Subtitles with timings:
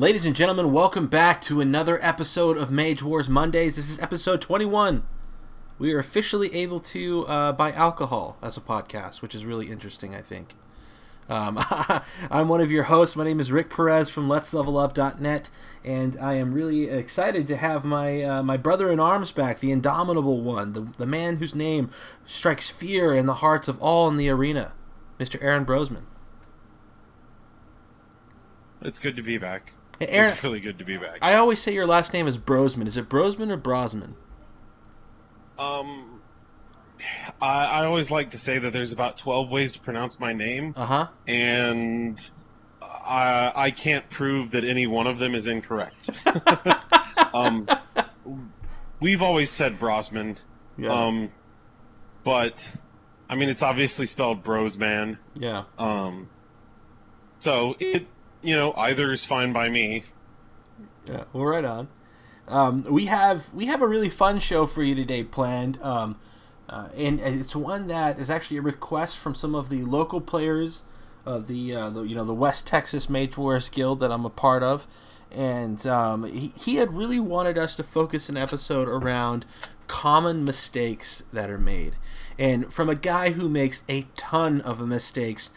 [0.00, 3.76] Ladies and gentlemen, welcome back to another episode of Mage Wars Mondays.
[3.76, 5.02] This is episode 21.
[5.78, 10.14] We are officially able to uh, buy alcohol as a podcast, which is really interesting,
[10.14, 10.54] I think.
[11.28, 11.62] Um,
[12.30, 13.14] I'm one of your hosts.
[13.14, 15.50] My name is Rick Perez from Let's Level Up.net,
[15.84, 19.70] and I am really excited to have my uh, my brother in arms back, the
[19.70, 21.90] indomitable one, the, the man whose name
[22.24, 24.72] strikes fear in the hearts of all in the arena,
[25.18, 25.36] Mr.
[25.42, 26.04] Aaron Brosman.
[28.80, 29.74] It's good to be back.
[30.00, 31.18] Aaron, it's really good to be back.
[31.22, 32.86] I always say your last name is Brosman.
[32.86, 34.14] Is it Brosman or Brosman?
[35.58, 36.22] Um,
[37.40, 40.72] I, I always like to say that there's about 12 ways to pronounce my name,
[40.76, 41.06] Uh huh.
[41.28, 42.30] and
[42.82, 46.08] I, I can't prove that any one of them is incorrect.
[47.34, 47.68] um,
[49.00, 50.36] we've always said Brosman,
[50.78, 50.92] Yeah.
[51.06, 51.30] um,
[52.24, 52.70] but
[53.28, 55.18] I mean it's obviously spelled Brosman.
[55.34, 55.64] yeah.
[55.78, 56.28] Um,
[57.38, 58.06] so it,
[58.42, 60.04] you know, either is fine by me.
[61.06, 61.88] Yeah, well, right on.
[62.48, 66.18] Um, we have we have a really fun show for you today planned, um,
[66.68, 70.82] uh, and it's one that is actually a request from some of the local players
[71.24, 74.30] of the, uh, the you know the West Texas Mage Wars Guild that I'm a
[74.30, 74.86] part of,
[75.30, 79.46] and um, he he had really wanted us to focus an episode around
[79.86, 81.96] common mistakes that are made,
[82.36, 85.50] and from a guy who makes a ton of mistakes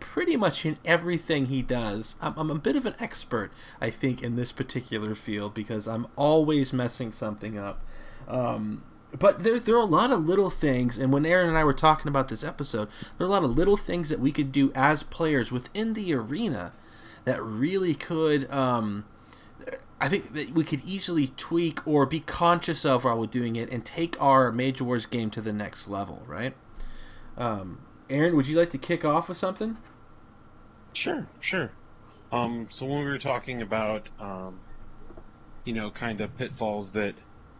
[0.00, 2.16] pretty much in everything he does.
[2.20, 6.06] I'm, I'm a bit of an expert, I think, in this particular field because I'm
[6.16, 7.84] always messing something up.
[8.26, 8.82] Um,
[9.18, 11.72] but there, there are a lot of little things, and when Aaron and I were
[11.72, 14.72] talking about this episode, there are a lot of little things that we could do
[14.74, 16.72] as players within the arena
[17.24, 18.50] that really could.
[18.50, 19.04] Um,
[20.00, 23.70] I think that we could easily tweak or be conscious of while we're doing it
[23.70, 26.54] and take our Mage Wars game to the next level, right?
[27.36, 29.76] Um, Aaron, would you like to kick off with something?
[30.92, 31.72] Sure, sure.
[32.32, 34.60] Um, so when we were talking about, um,
[35.64, 37.14] you know, kind of pitfalls that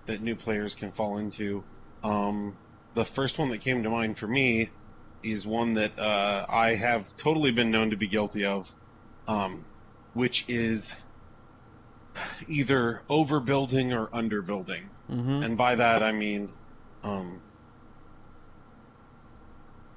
[0.07, 1.65] that new players can fall into,
[2.03, 2.59] um,
[2.95, 4.71] the first one that came to mind for me
[5.23, 8.67] is one that uh, I have totally been known to be guilty of,
[9.29, 9.67] um,
[10.15, 10.93] which is
[12.49, 15.43] either overbuilding or underbuilding, Mm-hmm.
[15.43, 16.55] and by that I mean,
[17.03, 17.43] um,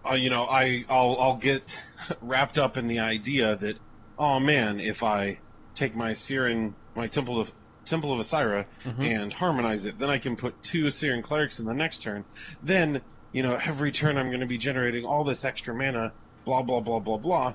[0.10, 1.78] uh, you know, I I'll I'll get
[2.22, 3.78] wrapped up in the idea that
[4.18, 5.40] oh man, if I
[5.76, 7.50] take my Siren, my Temple of
[7.86, 9.06] Temple of Asyra Mhm.
[9.06, 12.26] and harmonize it, then I can put two Asyran clerics in the next turn.
[12.62, 16.14] Then you know, every turn I'm going to be generating all this extra mana,
[16.46, 17.54] blah blah blah blah blah.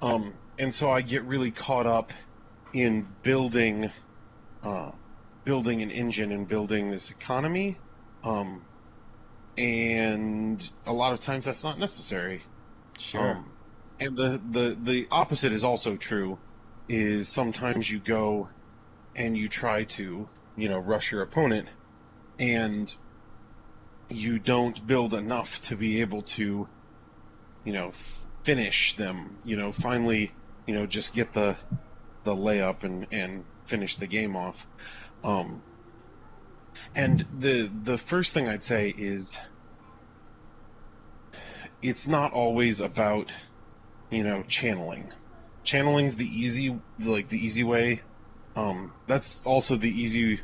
[0.00, 2.10] Um, and so I get really caught up
[2.72, 3.90] in building,
[4.62, 4.92] uh,
[5.44, 7.76] building an engine and building this economy.
[8.24, 8.64] Um,
[9.56, 12.42] and a lot of times that's not necessary.
[12.98, 13.32] Sure.
[13.32, 13.52] Um,
[13.98, 16.38] and the, the the opposite is also true.
[16.88, 18.48] Is sometimes you go
[19.14, 21.68] and you try to you know rush your opponent,
[22.38, 22.92] and
[24.08, 26.66] you don't build enough to be able to
[27.64, 27.92] you know
[28.44, 29.38] finish them.
[29.44, 30.32] You know finally
[30.66, 31.56] you know just get the
[32.24, 34.56] the layup and and finish the game off.
[35.22, 35.62] Um,
[36.94, 39.38] and the the first thing I'd say is
[41.82, 43.30] it's not always about
[44.10, 45.12] you know channeling.
[45.62, 48.02] Channeling's the easy like the easy way.
[48.56, 50.40] Um, that's also the easy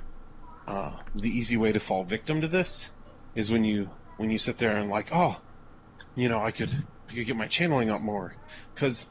[0.67, 2.91] uh, the easy way to fall victim to this
[3.35, 5.37] is when you when you sit there and like oh
[6.15, 6.71] you know I could
[7.09, 8.35] I could get my channeling up more
[8.75, 9.07] because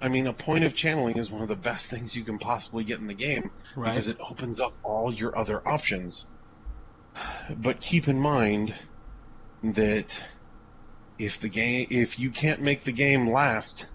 [0.00, 2.84] I mean a point of channeling is one of the best things you can possibly
[2.84, 3.90] get in the game right.
[3.90, 6.26] because it opens up all your other options.
[7.56, 8.74] But keep in mind
[9.62, 10.20] that
[11.18, 13.86] if the game if you can't make the game last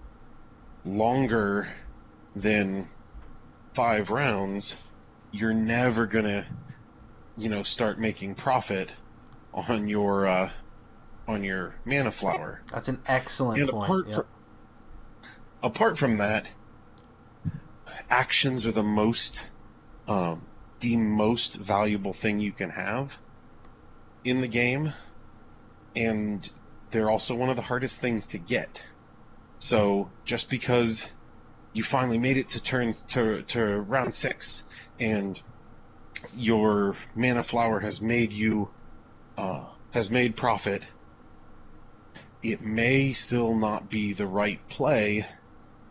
[0.84, 1.68] longer
[2.36, 2.88] than
[3.74, 4.76] 5 rounds,
[5.32, 6.46] you're never going to
[7.36, 8.90] you know start making profit
[9.52, 10.50] on your uh,
[11.26, 12.60] on your mana flower.
[12.72, 13.84] That's an excellent And point.
[13.84, 14.14] apart Yep.
[14.16, 14.26] from
[15.62, 16.46] apart from that,
[18.10, 19.46] actions are the most
[20.06, 20.46] um,
[20.84, 23.10] the most valuable thing you can have
[24.22, 24.92] in the game,
[25.96, 26.46] and
[26.92, 28.82] they're also one of the hardest things to get.
[29.58, 31.08] So just because
[31.72, 34.64] you finally made it to turns to to round six,
[35.00, 35.40] and
[36.34, 38.68] your mana flower has made you
[39.38, 40.82] uh, has made profit,
[42.42, 45.24] it may still not be the right play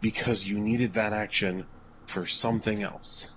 [0.02, 1.66] because you needed that action
[2.06, 3.28] for something else.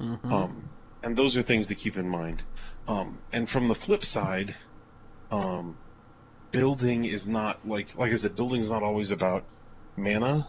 [0.00, 0.32] Mhm.
[0.32, 0.73] Um,
[1.04, 2.42] and those are things to keep in mind.
[2.88, 4.56] Um, and from the flip side,
[5.30, 5.76] um,
[6.50, 9.44] building is not like like I said, building is not always about
[9.96, 10.46] mana.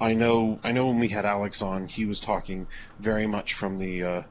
[0.00, 2.66] I know I know when we had Alex on, he was talking
[2.98, 4.22] very much from the uh,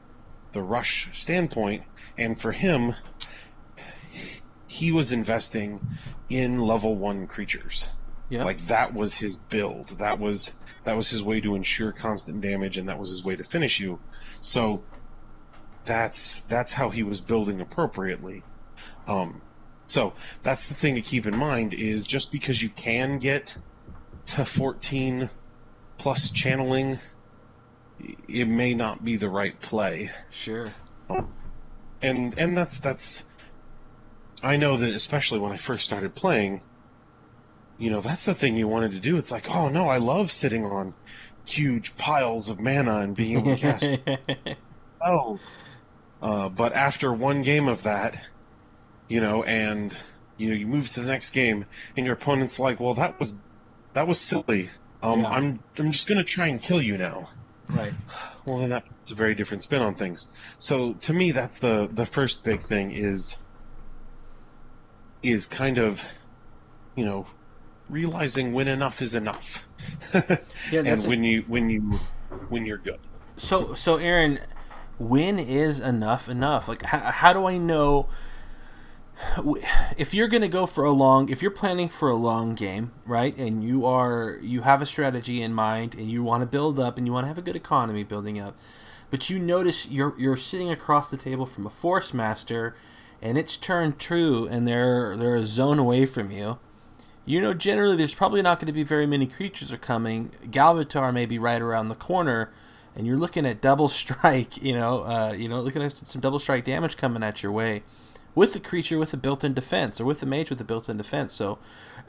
[0.52, 1.84] the rush standpoint,
[2.18, 2.94] and for him,
[4.66, 5.80] he was investing
[6.28, 7.88] in level one creatures.
[8.28, 8.44] Yeah.
[8.44, 9.98] Like that was his build.
[9.98, 10.52] That was
[10.84, 13.78] that was his way to ensure constant damage, and that was his way to finish
[13.78, 14.00] you.
[14.40, 14.82] So
[15.86, 18.42] that's that's how he was building appropriately.
[19.06, 19.42] Um,
[19.86, 23.56] so that's the thing to keep in mind is just because you can get
[24.26, 25.30] to 14
[25.98, 26.98] plus channeling,
[28.28, 30.10] it may not be the right play.
[30.30, 30.72] Sure.
[31.08, 31.32] Um,
[32.02, 33.24] and and that's that's.
[34.42, 36.60] I know that especially when I first started playing,
[37.78, 39.16] you know, that's the thing you wanted to do.
[39.16, 40.94] It's like, oh no, I love sitting on
[41.46, 43.84] huge piles of mana and being able to cast
[44.98, 45.50] spells.
[46.22, 48.16] Uh, but after one game of that,
[49.08, 49.96] you know, and
[50.38, 51.64] you know, you move to the next game,
[51.96, 53.34] and your opponent's like, well, that was
[53.94, 54.70] that was silly.
[55.02, 55.28] Um, Yeah.
[55.28, 57.28] I'm I'm just gonna try and kill you now.
[57.68, 57.94] right.
[58.46, 60.28] Well, then that's a very different spin on things.
[60.60, 63.36] So to me, that's the the first big thing is
[65.22, 66.00] is kind of,
[66.94, 67.26] you know,
[67.88, 69.64] realizing when enough is enough,
[70.14, 70.20] Yeah,
[70.72, 71.98] and that's a- when you when you
[72.48, 73.00] when you're good.
[73.36, 74.38] So, so Aaron,
[74.98, 76.68] when is enough enough?
[76.68, 78.08] Like, how, how do I know
[79.96, 81.28] if you're going to go for a long?
[81.28, 85.42] If you're planning for a long game, right, and you are you have a strategy
[85.42, 87.56] in mind, and you want to build up, and you want to have a good
[87.56, 88.56] economy building up,
[89.10, 92.74] but you notice you're you're sitting across the table from a force master,
[93.22, 96.58] and it's turned true, and they're they're a zone away from you.
[97.24, 100.30] You know, generally, there's probably not going to be very many creatures are coming.
[100.44, 102.52] Galvatar may be right around the corner,
[102.96, 104.60] and you're looking at double strike.
[104.62, 107.82] You know, uh, you know, looking at some double strike damage coming at your way,
[108.34, 111.32] with the creature with a built-in defense, or with the mage with a built-in defense.
[111.34, 111.58] So,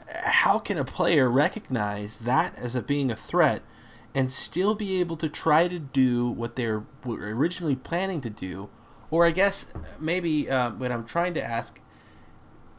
[0.08, 3.62] how can a player recognize that as a being a threat,
[4.14, 8.70] and still be able to try to do what they're were originally planning to do?
[9.10, 9.66] Or I guess
[9.98, 11.80] maybe uh, what I'm trying to ask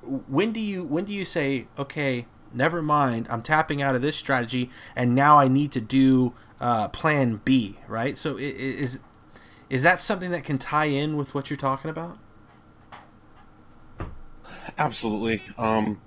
[0.02, 4.16] when do you when do you say okay never mind i'm tapping out of this
[4.16, 9.00] strategy and now i need to do uh, plan b right so is
[9.70, 12.18] is that something that can tie in with what you're talking about
[14.78, 15.42] Absolutely.
[15.58, 16.00] Um,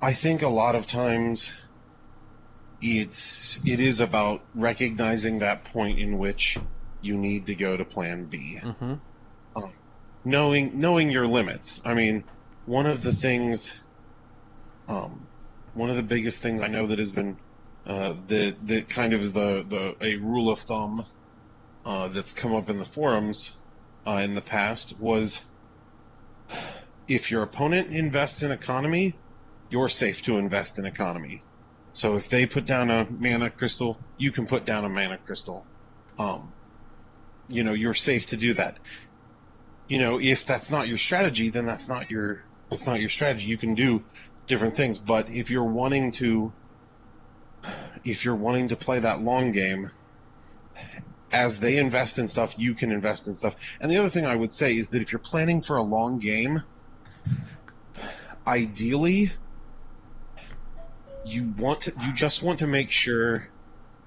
[0.00, 1.52] I think a lot of times
[2.82, 6.58] it's it is about recognizing that point in which
[7.00, 8.60] you need to go to Plan B.
[8.62, 8.94] mm-hmm
[10.26, 11.80] knowing knowing your limits.
[11.84, 12.24] I mean,
[12.66, 13.72] one of the things,
[14.88, 15.26] um,
[15.72, 17.38] one of the biggest things I know that has been
[17.86, 21.06] uh, that that kind of is the the a rule of thumb
[21.84, 23.56] uh, that's come up in the forums
[24.06, 25.40] uh, in the past was
[27.08, 29.14] if your opponent invests in economy,
[29.70, 31.44] you're safe to invest in economy.
[31.92, 35.66] So if they put down a mana crystal, you can put down a mana crystal.
[36.18, 36.52] Um,
[37.48, 38.78] you know, you're safe to do that
[39.88, 43.46] you know, if that's not your strategy, then that's not your that's not your strategy.
[43.46, 44.04] You can do
[44.48, 46.52] different things, but if you're wanting to
[48.04, 49.90] if you're wanting to play that long game,
[51.32, 53.54] as they invest in stuff, you can invest in stuff.
[53.80, 56.18] And the other thing I would say is that if you're planning for a long
[56.18, 56.62] game,
[58.46, 59.32] ideally
[61.24, 63.48] you want to you just want to make sure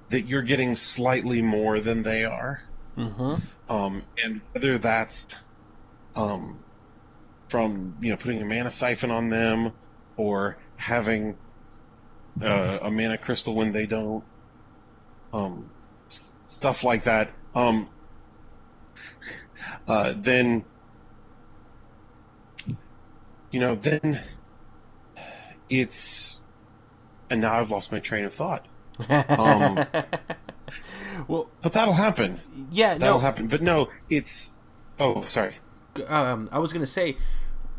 [0.09, 2.61] that you're getting slightly more than they are.
[2.97, 3.35] mm-hmm
[3.67, 5.27] Um, and whether that's
[6.15, 6.63] um,
[7.49, 9.73] from you know putting a mana siphon on them
[10.15, 11.37] or having
[12.41, 14.25] uh, a mana crystal when they don't,
[15.33, 15.71] um,
[16.09, 17.35] s- stuff like that.
[17.55, 17.89] Um,
[19.87, 20.65] uh, then
[23.51, 24.21] you know then
[25.69, 26.39] it's
[27.29, 28.67] and now I've lost my train of thought.
[29.37, 29.87] Um,
[31.27, 32.41] well But that'll happen.
[32.69, 33.47] yeah That'll no happen.
[33.47, 34.51] But no, it's
[34.99, 35.57] oh sorry.
[36.07, 37.17] um, I was gonna say,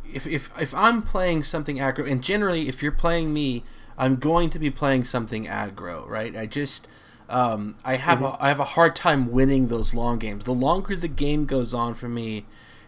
[0.04, 3.64] if if if I'm playing something aggro, and generally if you're playing me,
[4.00, 6.34] I'm going to be playing something aggro, right?
[6.34, 6.88] I just
[7.28, 10.44] um, I have a, I have a hard time winning those long games.
[10.44, 12.46] The longer the game goes on for me,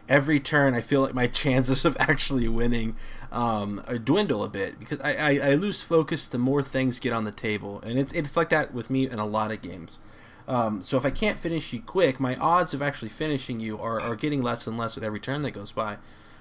[0.09, 2.97] every turn I feel like my chances of actually winning
[3.31, 7.13] um, uh, dwindle a bit because I, I, I lose focus the more things get
[7.13, 9.99] on the table, and it's it's like that with me in a lot of games.
[10.49, 14.01] Um, so if I can't finish you quick, my odds of actually finishing you are,
[14.01, 15.99] are getting less and less with every turn that goes by.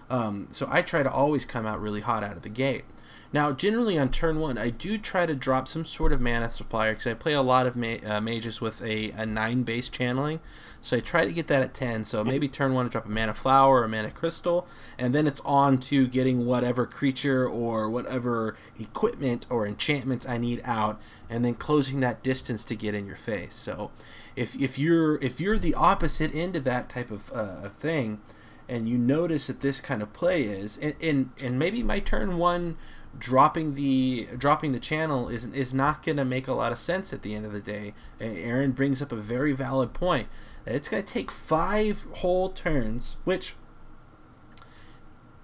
[0.10, 2.86] Um, so I try to always come out really hot out of the gate.
[3.34, 6.92] Now, generally on turn one, I do try to drop some sort of mana supplier
[6.92, 10.42] because I play a lot of ma- uh, mages with a, a 9 base channeling.
[10.82, 12.04] So I try to get that at 10.
[12.04, 15.28] So maybe turn one to drop a mana flower or a mana crystal, and then
[15.28, 21.46] it's on to getting whatever creature or whatever equipment or enchantments I need out, and
[21.46, 23.56] then closing that distance to get in your face.
[23.56, 23.92] So
[24.36, 28.20] if, if you're if you're the opposite end of that type of uh, thing,
[28.68, 32.38] and you notice that this kind of play is, and, and, and maybe my turn
[32.38, 32.78] one
[33.18, 37.14] dropping the dropping the channel is is not going to make a lot of sense
[37.14, 37.94] at the end of the day.
[38.20, 40.28] Aaron brings up a very valid point
[40.66, 43.56] that it's going to take five whole turns, which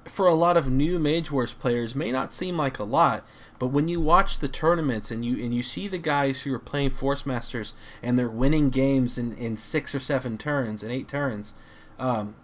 [0.06, 3.26] for a lot of new Mage Wars players may not seem like a lot,
[3.60, 6.60] but when you watch the tournaments and you and you see the guys who are
[6.60, 11.08] playing Force Masters and they're winning games in, in six or seven turns and eight
[11.08, 11.56] turns,
[12.00, 12.36] um,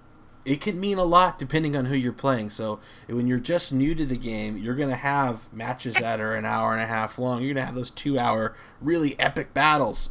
[0.45, 2.49] it can mean a lot depending on who you're playing.
[2.49, 6.45] So when you're just new to the game, you're gonna have matches that are an
[6.45, 7.41] hour and a half long.
[7.41, 10.09] You're gonna have those two hour really epic battles.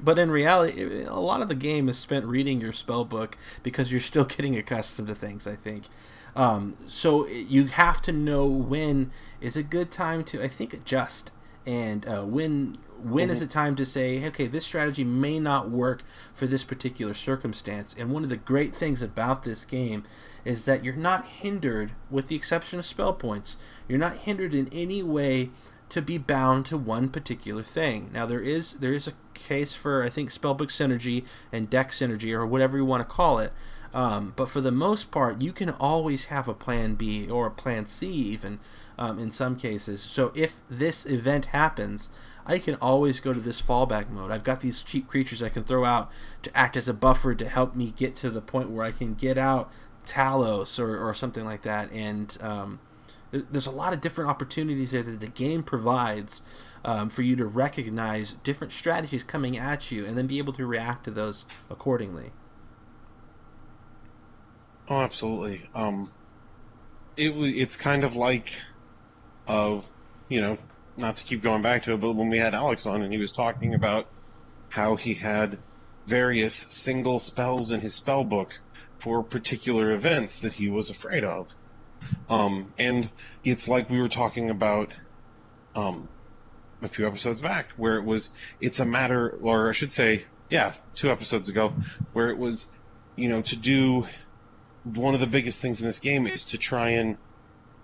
[0.00, 3.90] But in reality, a lot of the game is spent reading your spell book because
[3.90, 5.46] you're still getting accustomed to things.
[5.46, 5.84] I think.
[6.34, 11.30] Um, so you have to know when is a good time to, I think, adjust
[11.66, 13.32] and uh, when when mm-hmm.
[13.32, 16.02] is it time to say, okay, this strategy may not work
[16.34, 17.94] for this particular circumstance?
[17.98, 20.04] And one of the great things about this game
[20.44, 23.56] is that you're not hindered, with the exception of spell points,
[23.88, 25.50] you're not hindered in any way
[25.88, 28.10] to be bound to one particular thing.
[28.12, 32.32] Now there is there is a case for I think spellbook synergy and deck synergy
[32.32, 33.52] or whatever you want to call it.
[33.94, 37.50] Um, but for the most part, you can always have a plan B or a
[37.50, 38.58] plan C even
[38.98, 40.02] um, in some cases.
[40.02, 42.10] So if this event happens,
[42.44, 44.30] I can always go to this fallback mode.
[44.30, 46.10] I've got these cheap creatures I can throw out
[46.42, 49.14] to act as a buffer to help me get to the point where I can
[49.14, 49.70] get out
[50.04, 51.90] Talos or, or something like that.
[51.92, 52.80] And um,
[53.30, 56.42] there's a lot of different opportunities there that the game provides
[56.84, 60.66] um, for you to recognize different strategies coming at you and then be able to
[60.66, 62.32] react to those accordingly.
[64.88, 65.70] Oh, absolutely.
[65.74, 66.12] Um,
[67.16, 68.52] it it's kind of like,
[69.46, 69.84] of,
[70.28, 70.58] you know,
[70.96, 73.18] not to keep going back to it, but when we had Alex on and he
[73.18, 74.06] was talking about
[74.68, 75.58] how he had
[76.06, 78.52] various single spells in his spell book
[79.02, 81.48] for particular events that he was afraid of.
[82.28, 83.10] Um, and
[83.44, 84.92] it's like we were talking about
[85.74, 86.08] um,
[86.82, 88.30] a few episodes back, where it was,
[88.60, 91.74] it's a matter, or I should say, yeah, two episodes ago,
[92.12, 92.66] where it was,
[93.16, 94.06] you know, to do
[94.84, 97.16] one of the biggest things in this game is to try and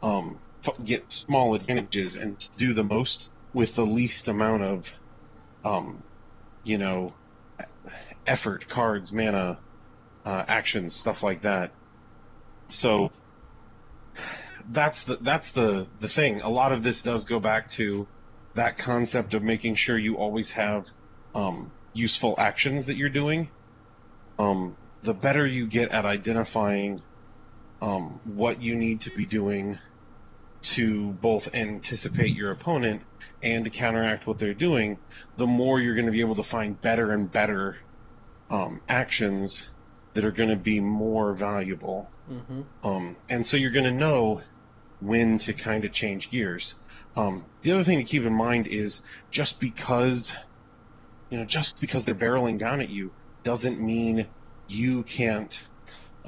[0.03, 0.41] um,
[0.85, 4.87] get small advantages and do the most with the least amount of,
[5.65, 6.03] um,
[6.65, 7.15] you know,
[8.27, 9.59] effort, cards, mana,
[10.25, 11.73] uh, actions, stuff like that.
[12.71, 13.11] So
[14.71, 16.41] that's the that's the the thing.
[16.43, 18.07] A lot of this does go back to
[18.55, 20.87] that concept of making sure you always have
[21.35, 23.50] um, useful actions that you're doing.
[24.38, 27.03] Um, the better you get at identifying
[27.81, 29.79] um, what you need to be doing
[30.61, 33.03] to both anticipate your opponent
[33.43, 34.99] and to counteract what they're doing,
[35.37, 37.77] the more you're going to be able to find better and better
[38.50, 39.69] um, actions
[40.15, 42.11] that are going to be more valuable.
[42.31, 42.62] Mm-hmm.
[42.83, 44.43] Um, and so you're going to know
[45.00, 46.75] when to kind of change gears.
[47.17, 49.00] Um, the other thing to keep in mind is
[49.31, 50.33] just because,
[51.31, 53.12] you know, just because they're barreling down at you
[53.45, 54.27] doesn't mean
[54.67, 55.62] you can't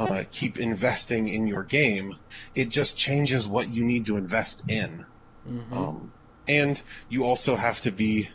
[0.01, 2.17] uh, keep investing in your game.
[2.55, 5.05] It just changes what you need to invest in.
[5.47, 5.77] Mm-hmm.
[5.77, 6.13] Um,
[6.49, 6.81] and
[7.11, 8.31] you also have to be,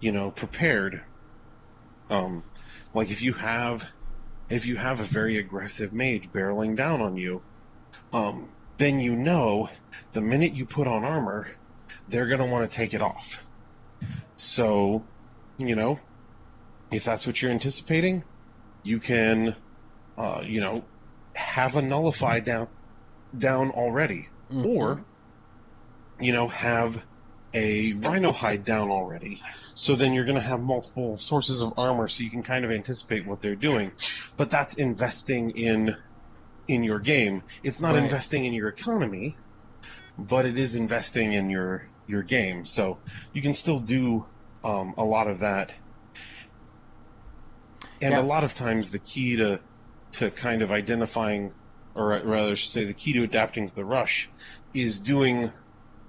[0.00, 1.02] you know, prepared.
[2.10, 2.44] Um,
[2.92, 3.82] like if you have,
[4.50, 7.40] if you have a very aggressive mage barreling down on you,
[8.12, 9.68] um, then you know
[10.12, 11.48] the minute you put on armor,
[12.08, 13.42] they're going to want to take it off.
[14.36, 15.02] So,
[15.56, 15.98] you know,
[16.90, 18.24] if that's what you're anticipating,
[18.82, 19.54] you can,
[20.18, 20.84] uh, you know,
[21.40, 22.68] have a nullify down
[23.36, 24.66] down already, mm-hmm.
[24.66, 25.04] or
[26.20, 27.02] you know have
[27.54, 29.40] a rhino hide down already.
[29.74, 32.70] So then you're going to have multiple sources of armor, so you can kind of
[32.70, 33.92] anticipate what they're doing.
[34.36, 35.96] But that's investing in
[36.68, 37.42] in your game.
[37.62, 38.04] It's not right.
[38.04, 39.36] investing in your economy,
[40.18, 42.66] but it is investing in your your game.
[42.66, 42.98] So
[43.32, 44.26] you can still do
[44.62, 45.72] um, a lot of that.
[48.02, 48.20] And yeah.
[48.20, 49.60] a lot of times the key to
[50.12, 51.52] to kind of identifying,
[51.94, 54.28] or rather, I should say, the key to adapting to the rush
[54.74, 55.52] is doing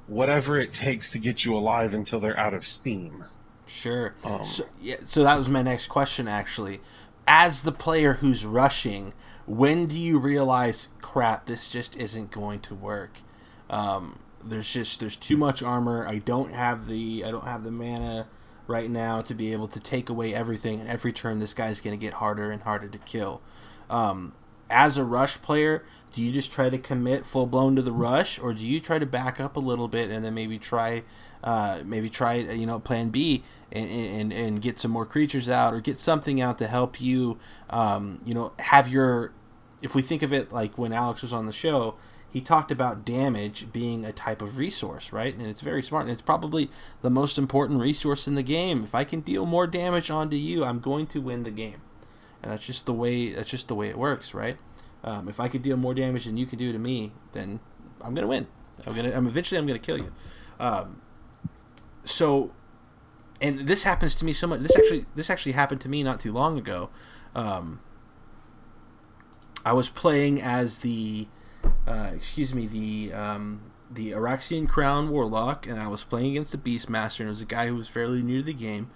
[0.07, 3.25] whatever it takes to get you alive until they're out of steam.
[3.65, 4.13] Sure.
[4.23, 6.81] Um, so, yeah, so that was my next question, actually.
[7.27, 9.13] As the player who's rushing,
[9.45, 13.19] when do you realize, crap, this just isn't going to work?
[13.69, 16.07] Um, there's just there's too much armor.
[16.07, 18.27] I don't have the I don't have the mana
[18.67, 20.79] right now to be able to take away everything.
[20.79, 23.41] And every turn, this guy's going to get harder and harder to kill.
[23.91, 24.33] Um,
[24.69, 25.83] as a rush player,
[26.13, 28.97] do you just try to commit full blown to the rush, or do you try
[28.99, 31.03] to back up a little bit and then maybe try,
[31.43, 35.73] uh, maybe try you know plan B and, and and get some more creatures out
[35.73, 37.37] or get something out to help you,
[37.69, 39.33] um, you know, have your.
[39.81, 41.95] If we think of it like when Alex was on the show,
[42.31, 45.35] he talked about damage being a type of resource, right?
[45.35, 46.69] And it's very smart, and it's probably
[47.01, 48.83] the most important resource in the game.
[48.83, 51.81] If I can deal more damage onto you, I'm going to win the game,
[52.41, 54.57] and that's just the way that's just the way it works, right?
[55.03, 57.59] Um, if I could deal more damage than you could do to me, then
[58.01, 58.47] I'm gonna win.
[58.85, 59.11] I'm gonna.
[59.11, 59.57] I'm eventually.
[59.57, 60.11] I'm gonna kill you.
[60.59, 61.01] Um,
[62.05, 62.51] so,
[63.39, 64.61] and this happens to me so much.
[64.61, 65.05] This actually.
[65.15, 66.89] This actually happened to me not too long ago.
[67.35, 67.79] Um,
[69.65, 71.27] I was playing as the
[71.87, 76.57] uh, excuse me, the um, the Arraxian Crown Warlock, and I was playing against the
[76.57, 78.89] Beastmaster, and it was a guy who was fairly new to the game.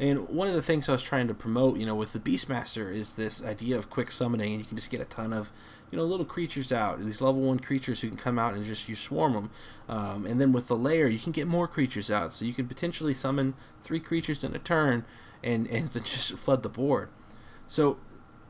[0.00, 2.92] And one of the things I was trying to promote, you know, with the Beastmaster
[2.92, 5.52] is this idea of quick summoning, and you can just get a ton of,
[5.90, 7.04] you know, little creatures out.
[7.04, 9.50] These level one creatures who can come out and just you swarm them.
[9.90, 12.66] Um, and then with the layer, you can get more creatures out, so you can
[12.66, 13.52] potentially summon
[13.84, 15.04] three creatures in a turn,
[15.44, 17.10] and and then just flood the board.
[17.68, 17.98] So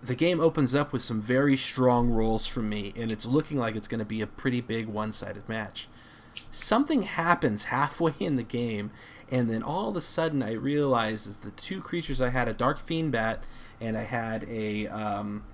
[0.01, 3.75] the game opens up with some very strong rolls from me, and it's looking like
[3.75, 5.89] it's going to be a pretty big one sided match.
[6.53, 8.93] Something happens halfway in the game,
[9.31, 12.55] and then all of a sudden I realize is the two creatures I had a
[12.55, 13.43] Darkfenne Bat
[13.81, 14.87] and I had a.
[14.89, 15.45] Um,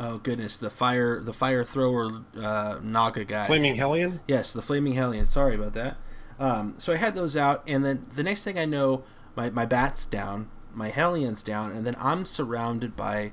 [0.00, 3.46] oh goodness, the fire, the fire thrower uh, Naga guy.
[3.46, 4.20] Flaming Hellion.
[4.26, 5.26] Yes, the Flaming Hellion.
[5.26, 5.96] Sorry about that.
[6.38, 9.04] Um, so I had those out, and then the next thing I know,
[9.36, 13.32] my, my bat's down, my Hellion's down, and then I'm surrounded by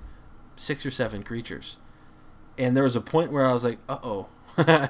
[0.56, 1.78] six or seven creatures.
[2.58, 4.28] And there was a point where I was like, uh oh.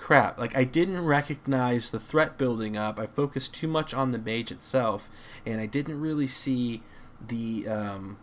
[0.00, 0.38] Crap.
[0.38, 2.98] Like, I didn't recognize the threat building up.
[2.98, 5.10] I focused too much on the mage itself,
[5.44, 6.82] and I didn't really see
[7.24, 7.68] the.
[7.68, 8.16] Um,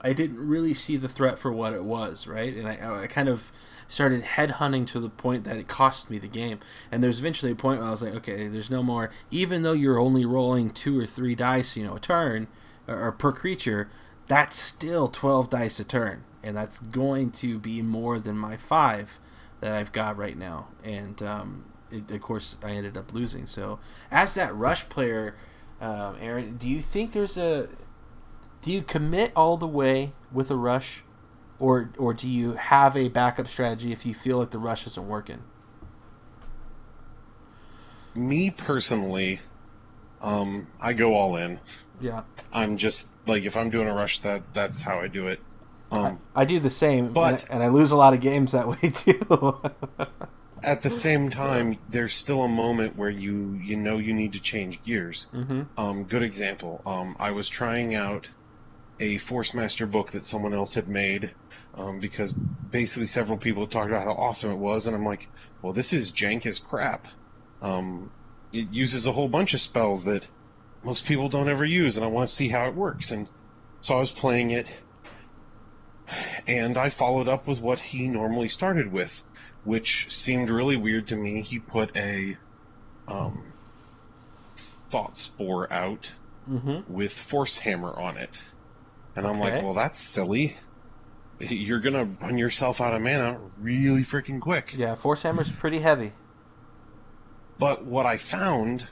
[0.00, 2.56] I didn't really see the threat for what it was, right?
[2.56, 3.52] And I, I kind of
[3.88, 6.60] started headhunting to the point that it cost me the game.
[6.90, 9.10] And there's eventually a point where I was like, okay, there's no more.
[9.30, 12.48] Even though you're only rolling two or three dice, you know, a turn
[12.88, 13.90] or, or per creature,
[14.26, 19.18] that's still 12 dice a turn, and that's going to be more than my five
[19.60, 20.68] that I've got right now.
[20.82, 23.46] And um, it, of course, I ended up losing.
[23.46, 23.78] So,
[24.10, 25.36] as that rush player,
[25.80, 27.68] um, Aaron, do you think there's a
[28.62, 31.02] do you commit all the way with a rush
[31.58, 35.08] or or do you have a backup strategy if you feel like the rush isn't
[35.08, 35.42] working?
[38.14, 39.40] Me personally,
[40.20, 41.60] um, I go all in.
[42.00, 42.22] Yeah.
[42.52, 45.40] I'm just like if I'm doing a rush, that that's how I do it.
[45.90, 48.52] Um, I, I do the same, but and, and I lose a lot of games
[48.52, 49.60] that way too.
[50.62, 54.40] at the same time, there's still a moment where you you know you need to
[54.40, 55.28] change gears.
[55.34, 55.62] mm-hmm.
[55.76, 56.82] Um, good example.
[56.86, 58.28] Um, I was trying out
[59.00, 61.30] a Force Master book that someone else had made
[61.74, 65.28] um, because basically several people talked about how awesome it was, and I'm like,
[65.62, 67.06] well, this is jank as crap.
[67.62, 68.10] Um,
[68.52, 70.26] it uses a whole bunch of spells that
[70.82, 73.10] most people don't ever use, and I want to see how it works.
[73.10, 73.28] And
[73.80, 74.66] so I was playing it,
[76.46, 79.22] and I followed up with what he normally started with,
[79.64, 81.42] which seemed really weird to me.
[81.42, 82.36] He put a
[83.08, 83.52] um,
[84.90, 86.12] thought spore out
[86.48, 86.92] Mm-hmm.
[86.92, 88.30] with Force Hammer on it.
[89.14, 90.56] And I'm like, well, that's silly.
[91.38, 94.74] You're gonna run yourself out of mana really freaking quick.
[94.76, 96.12] Yeah, Force Hammer's pretty heavy.
[97.58, 98.88] But what I found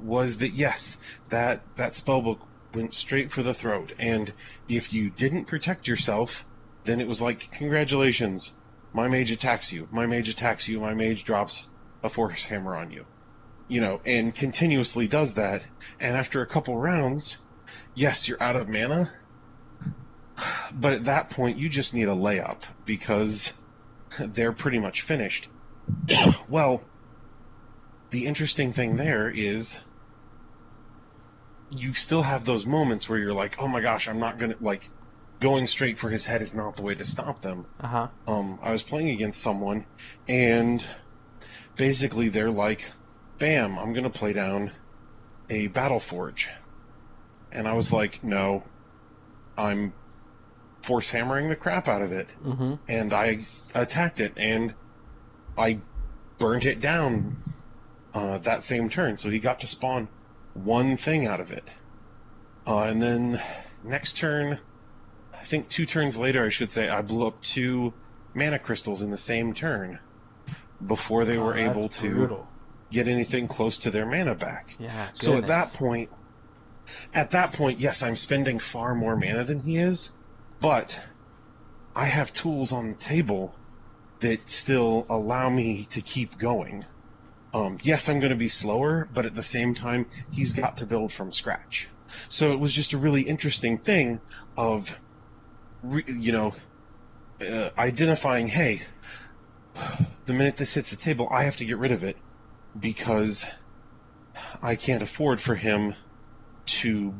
[0.00, 0.96] was that yes,
[1.28, 2.38] that that spellbook
[2.74, 4.32] went straight for the throat, and
[4.68, 6.44] if you didn't protect yourself,
[6.84, 8.52] then it was like, congratulations,
[8.92, 11.68] my mage attacks you, my mage attacks you, my mage drops
[12.02, 13.04] a force hammer on you,
[13.68, 15.62] you know, and continuously does that.
[16.00, 17.38] And after a couple rounds,
[17.94, 19.12] yes, you're out of mana,
[20.72, 23.52] but at that point you just need a layup because
[24.34, 25.48] they're pretty much finished.
[26.48, 26.82] well,
[28.10, 29.78] the interesting thing there is
[31.70, 34.88] you still have those moments where you're like, oh my gosh, I'm not gonna like
[35.40, 37.66] going straight for his head is not the way to stop them.
[37.80, 38.08] Uh huh.
[38.26, 39.86] Um, I was playing against someone,
[40.28, 40.86] and
[41.76, 42.84] basically they're like,
[43.38, 44.72] bam, I'm gonna play down
[45.50, 46.48] a battle forge,
[47.52, 48.64] and I was like, no,
[49.56, 49.92] I'm
[50.82, 52.74] force hammering the crap out of it Mm-hmm.
[52.88, 53.40] and I
[53.74, 54.74] attacked it and
[55.58, 55.80] I
[56.38, 57.36] burnt it down
[58.14, 59.16] uh, that same turn.
[59.16, 60.08] So he got to spawn
[60.64, 61.64] one thing out of it.
[62.66, 63.42] Uh, and then
[63.84, 64.58] next turn,
[65.32, 67.92] I think two turns later, I should say, I blew up two
[68.34, 70.00] mana crystals in the same turn.
[70.86, 72.48] before they Oh, were able to brutal.
[72.90, 74.74] get anything close to their mana back.
[74.78, 75.08] Yeah.
[75.14, 76.10] So at that point,
[77.14, 80.10] at that point, yes, I'm spending far more mana than he is,
[80.60, 81.00] but
[81.94, 83.54] I have tools on the table
[84.20, 86.84] that still allow me to keep going.
[87.54, 90.86] Um, yes, I'm going to be slower, but at the same time, he's got to
[90.86, 91.88] build from scratch.
[92.28, 94.20] So it was just a really interesting thing
[94.56, 94.88] of,
[95.82, 96.54] re- you know,
[97.40, 98.82] uh, identifying, hey,
[100.26, 102.16] the minute this hits the table, I have to get rid of it
[102.78, 103.44] because
[104.62, 105.94] I can't afford for him
[106.82, 107.14] to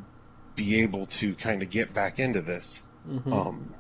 [0.55, 2.81] be able to kind of get back into this.
[3.09, 3.33] Mhm.
[3.33, 3.75] Um,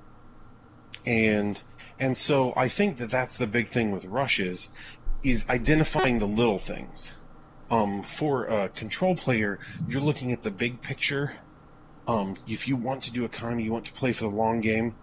[1.04, 1.60] and
[1.98, 4.68] and so I think that that's the big thing with Rush is
[5.30, 7.12] is identifying the little things.
[7.70, 9.58] Um, for a control player,
[9.88, 11.36] you're looking at the big picture.
[12.06, 14.94] Um, if you want to do economy, you want to play for the long game,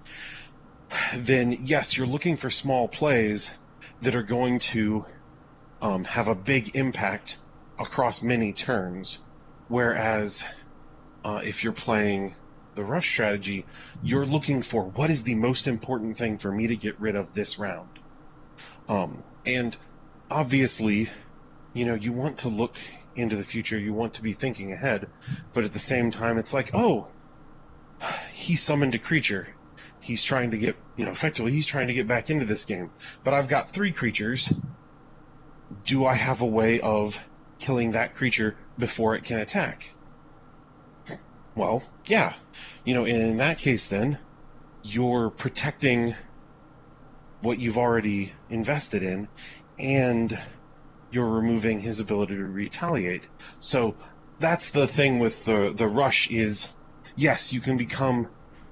[1.17, 3.51] then yes, you're looking for small plays
[4.01, 5.05] that are going to
[5.81, 7.37] um, have a big impact
[7.77, 9.19] across many turns.
[9.67, 10.43] Whereas
[11.25, 12.35] uh, if you're playing
[12.75, 13.65] the rush strategy,
[14.01, 17.33] you're looking for what is the most important thing for me to get rid of
[17.33, 17.89] this round.
[18.87, 19.77] Um, and
[20.33, 21.09] obviously,
[21.73, 22.73] you know, you want to look
[23.15, 25.07] into the future, you want to be thinking ahead,
[25.53, 27.07] but at the same time, it's like, oh,
[28.31, 29.49] he summoned a creature.
[29.99, 32.89] He's trying to get, you know, effectively, he's trying to get back into this game.
[33.23, 34.51] But I've got three creatures.
[35.85, 37.15] Do I have a way of
[37.59, 39.83] killing that creature before it can attack?
[41.55, 42.33] Well, yeah.
[42.83, 44.17] You know, in that case, then,
[44.81, 46.15] you're protecting
[47.41, 49.27] what you've already invested in,
[49.79, 50.37] and
[51.11, 53.23] you're removing his ability to retaliate.
[53.59, 53.95] So
[54.39, 56.67] that's the thing with the the rush is,
[57.15, 58.27] yes, you can become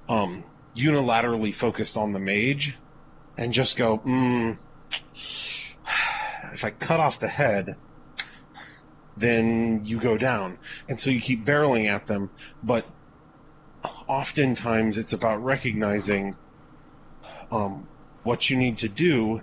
[0.08, 0.44] um,
[0.76, 2.76] unilaterally focused on the mage,
[3.36, 4.58] and just go, mm,
[6.52, 7.76] if I cut off the head,
[9.16, 10.58] then you go down.
[10.88, 12.30] And so you keep barreling at them,
[12.62, 12.86] but
[14.08, 16.36] oftentimes it's about recognizing
[17.50, 17.88] um,
[18.22, 19.42] what you need to do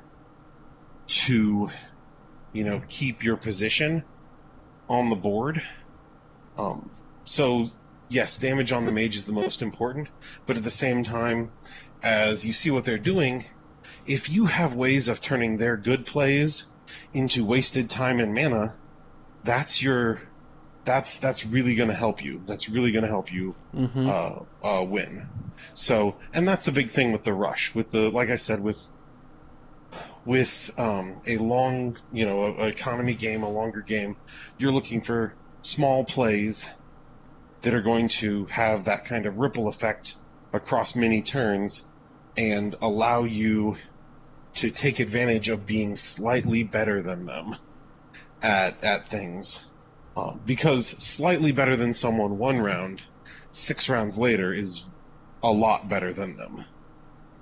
[1.09, 1.69] to,
[2.53, 4.03] you know, keep your position
[4.87, 5.61] on the board.
[6.57, 6.91] Um,
[7.25, 7.67] so,
[8.09, 10.09] yes, damage on the mage is the most important,
[10.45, 11.51] but at the same time,
[12.01, 13.45] as you see what they're doing,
[14.05, 16.65] if you have ways of turning their good plays
[17.13, 18.75] into wasted time and mana,
[19.43, 20.21] that's your
[20.85, 22.41] that's that's really going to help you.
[22.47, 24.07] That's really going to help you Mhm.
[24.07, 25.27] uh, uh, win.
[25.75, 27.75] So, and that's the big thing with the rush.
[27.75, 28.79] With the like I said, with
[30.25, 34.15] with um, a long, you know, a, a economy game, a longer game,
[34.57, 36.65] you're looking for small plays
[37.63, 40.15] that are going to have that kind of ripple effect
[40.53, 41.83] across many turns
[42.37, 43.75] and allow you
[44.55, 47.55] to take advantage of being slightly better than them
[48.41, 49.59] at at things.
[50.15, 53.01] Um, because slightly better than someone one round,
[53.51, 54.83] six rounds later is
[55.43, 56.65] a lot better than them.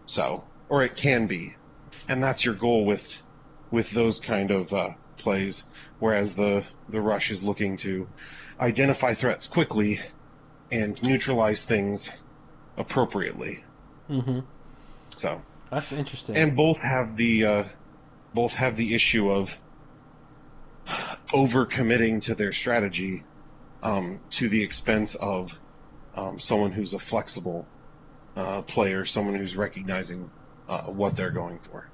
[0.06, 1.56] So, or it can be,
[2.08, 3.22] and that's your goal with
[3.72, 5.64] with those kind of uh, plays.
[6.00, 8.08] Whereas the the rush is looking to
[8.60, 10.00] identify threats quickly
[10.72, 12.12] and neutralize things
[12.78, 13.64] appropriately.
[14.10, 14.46] Mhm.
[15.16, 15.42] So,
[15.72, 16.36] That's interesting.
[16.36, 17.64] and both have the uh,
[18.34, 19.50] both have the issue of
[21.34, 23.24] overcommitting to their strategy
[23.84, 25.52] um, to the expense of
[26.16, 27.68] um, someone who's a flexible
[28.36, 30.30] uh, player, someone who's recognizing
[30.68, 31.90] uh, what they're going for.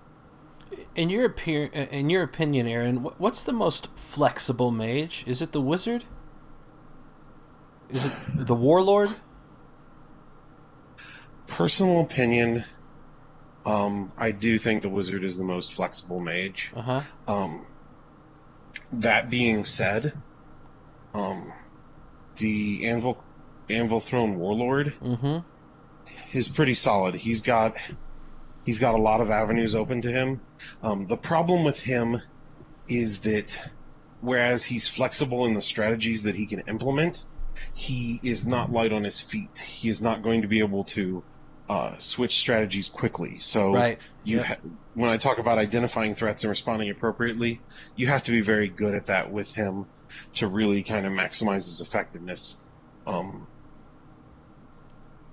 [0.95, 5.23] In your appear- in your opinion, Aaron, what's the most flexible mage?
[5.27, 6.05] Is it the wizard?
[7.89, 9.11] Is it the warlord?
[11.47, 12.63] Personal opinion,
[13.65, 16.71] um, I do think the wizard is the most flexible mage.
[16.75, 17.01] Uh huh.
[17.27, 17.65] Um,
[18.91, 20.13] that being said,
[21.13, 21.51] um,
[22.37, 23.17] the Anvil
[23.69, 25.39] Anvil Throne Warlord Mm-hmm.
[26.37, 27.15] is pretty solid.
[27.15, 27.75] He's got
[28.63, 30.41] he's got a lot of avenues open to him.
[30.81, 32.21] Um, the problem with him
[32.87, 33.57] is that
[34.19, 37.17] whereas he's flexible in the strategies that he can implement,
[37.73, 39.57] he is not light on his feet.
[39.59, 41.25] He is not going to be able to
[41.69, 43.39] uh, switch strategies quickly.
[43.39, 43.99] So Right.
[44.23, 44.45] you Yep.
[44.45, 44.57] ha-
[44.93, 47.63] when I talk about identifying threats and responding appropriately,
[47.95, 49.85] you have to be very good at that with him
[50.35, 52.59] to really kind of maximize his effectiveness.
[53.05, 53.47] Um,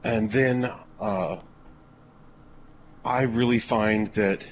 [0.03, 1.37] and then uh,
[3.05, 4.43] I really find that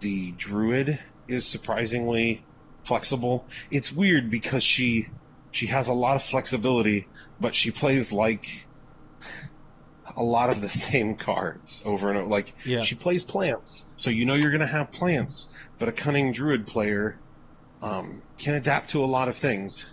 [0.00, 2.44] the druid is surprisingly
[2.84, 3.46] flexible.
[3.70, 5.08] It's weird because she
[5.52, 7.08] she has a lot of flexibility,
[7.40, 8.46] but she plays like
[10.16, 12.28] a lot of the same cards over and over.
[12.28, 12.82] Like Yeah.
[12.82, 15.48] she plays plants, so you know you're going to have plants.
[15.78, 17.20] But a cunning druid player
[17.82, 19.92] um, can adapt to a lot of things.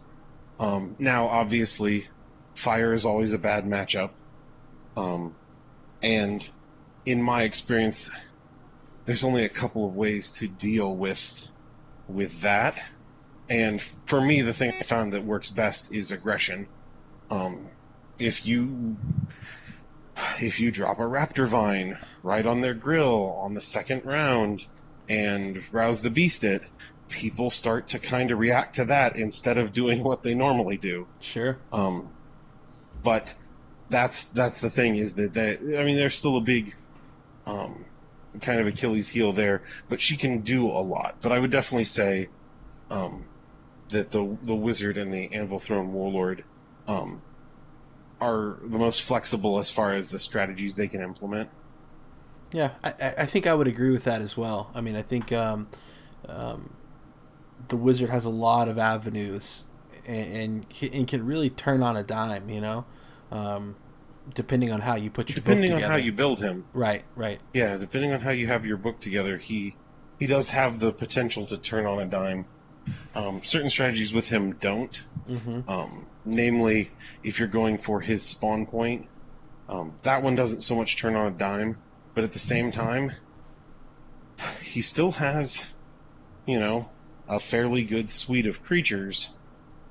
[0.59, 2.07] Um, now, obviously,
[2.55, 4.11] fire is always a bad matchup,
[4.95, 5.35] um,
[6.01, 6.47] and
[7.07, 8.11] in my experience,
[9.05, 11.47] there's only a couple of ways to deal with
[12.09, 12.77] with that.
[13.49, 16.67] And for me, the thing I found that works best is aggression.
[17.31, 17.69] Um,
[18.19, 18.97] if you
[20.39, 24.65] if you drop a raptor vine right on their grill on the second round
[25.07, 26.61] and rouse the beast it,
[27.07, 31.07] people start to kind of react to that instead of doing what they normally do.
[31.21, 31.57] Sure.
[31.71, 32.09] Um,
[33.01, 33.33] but
[33.89, 36.75] that's that's the thing is that that I mean there's still a big
[37.47, 37.85] um,
[38.41, 41.15] kind of Achilles heel there, but she can do a lot.
[41.21, 42.29] But I would definitely say
[42.91, 43.25] um,
[43.89, 46.43] that the the wizard and the Anvil Throne Warlord
[46.87, 47.21] um,
[48.19, 51.49] are the most flexible as far as the strategies they can implement.
[52.51, 54.71] Yeah, I, I think I would agree with that as well.
[54.73, 55.67] I mean, I think um,
[56.27, 56.73] um,
[57.67, 59.65] the wizard has a lot of avenues
[60.05, 62.49] and, and, and can really turn on a dime.
[62.49, 62.85] You know,
[63.31, 63.75] um,
[64.33, 65.61] depending on how you put your book together.
[65.61, 67.03] Depending on how you build him, Right.
[67.15, 67.39] Right.
[67.53, 69.75] yeah, depending on how you have your book together, he
[70.19, 72.45] he does have the potential to turn on a dime.
[73.13, 75.03] Um, certain strategies with him don't.
[75.29, 75.69] Mm-hmm.
[75.69, 76.91] Um, namely,
[77.23, 79.07] if you're going for his spawn point,
[79.69, 81.77] um, that one doesn't so much turn on a dime,
[82.15, 83.11] but at the same time,
[84.61, 85.61] he still has,
[86.45, 86.89] you know,
[87.27, 89.31] a fairly good suite of creatures,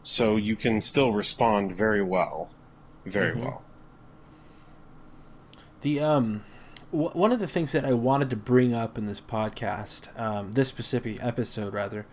[0.02, 2.50] so you can still respond very well,
[3.04, 3.40] very Mhm.
[3.42, 3.62] well.
[5.82, 6.44] The um,
[6.90, 10.52] w- one of the things that I wanted to bring up in this podcast, um,
[10.52, 12.06] this specific episode rather,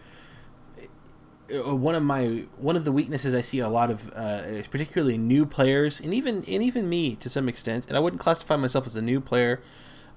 [1.54, 5.18] uh, one of my one of the weaknesses I see a lot of, uh, particularly
[5.18, 8.86] new players, and even and even me to some extent, and I wouldn't classify myself
[8.86, 9.62] as a new player,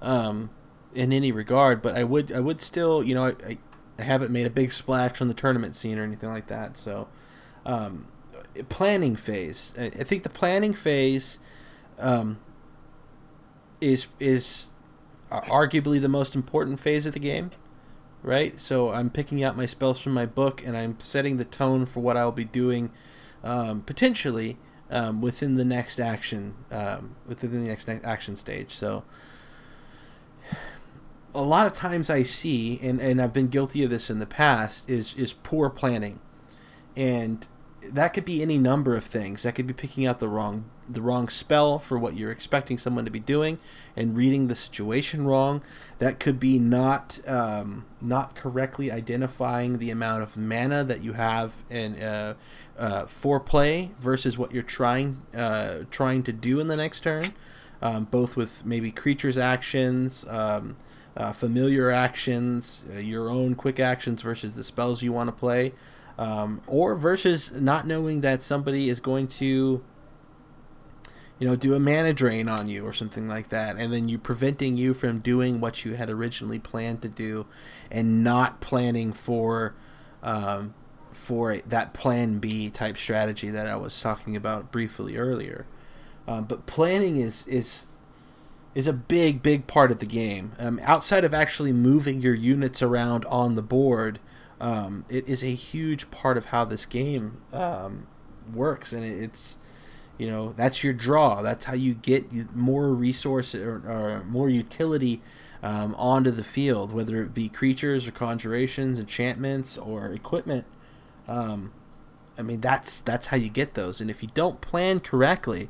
[0.01, 0.49] um,
[0.93, 3.57] in any regard, but I would I would still you know I, I,
[3.99, 7.07] I haven't made a big splash on the tournament scene or anything like that, so.
[7.65, 8.07] Um,
[8.69, 9.73] planning phase.
[9.77, 11.37] I, I think the planning phase
[11.99, 12.39] um,
[13.81, 14.67] is is
[15.31, 17.51] uh, arguably the most important phase of the game,
[18.23, 18.59] right?
[18.59, 21.99] So I'm picking out my spells from my book and I'm setting the tone for
[22.01, 22.91] what I'll be doing,
[23.43, 24.57] um, potentially
[24.89, 28.71] um, within the next action, um, within the next ne- action stage.
[28.71, 29.03] So
[31.35, 34.25] a lot of times I see, and, and I've been guilty of this in the
[34.25, 36.19] past, is is poor planning,
[36.95, 37.45] and
[37.81, 39.43] that could be any number of things.
[39.43, 43.03] That could be picking out the wrong the wrong spell for what you're expecting someone
[43.03, 43.59] to be doing,
[43.95, 45.61] and reading the situation wrong.
[45.99, 51.53] That could be not um, not correctly identifying the amount of mana that you have
[51.69, 52.33] in uh,
[52.77, 57.33] uh, for play versus what you're trying uh, trying to do in the next turn.
[57.79, 60.77] Um, both with maybe creatures' actions, um,
[61.15, 65.73] uh, familiar actions, uh, your own quick actions versus the spells you want to play
[66.17, 69.83] um, or versus not knowing that somebody is going to
[71.39, 74.17] you know do a mana drain on you or something like that and then you
[74.17, 77.45] preventing you from doing what you had originally planned to do
[77.91, 79.75] and not planning for
[80.23, 80.73] um,
[81.11, 85.65] for that plan b type strategy that i was talking about briefly earlier.
[86.27, 87.85] Um, but planning is is
[88.75, 90.51] is a big big part of the game.
[90.59, 94.19] Um, outside of actually moving your units around on the board
[94.59, 98.07] um, it is a huge part of how this game um,
[98.53, 99.57] works, and it's
[100.17, 101.41] you know that's your draw.
[101.41, 105.21] That's how you get more resource or, or more utility
[105.61, 110.65] um, onto the field, whether it be creatures or conjurations, enchantments or equipment.
[111.27, 111.71] Um,
[112.37, 115.69] I mean that's that's how you get those, and if you don't plan correctly.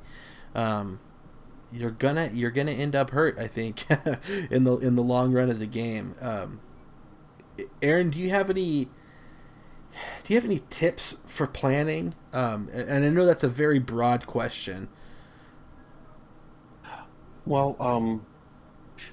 [0.55, 0.99] Um,
[1.71, 3.85] you're gonna you're gonna end up hurt, I think,
[4.49, 6.15] in the in the long run of the game.
[6.21, 6.61] Um,
[7.81, 8.89] Aaron, do you have any
[10.23, 12.13] do you have any tips for planning?
[12.33, 14.89] Um, and I know that's a very broad question.
[17.45, 18.25] Well, um,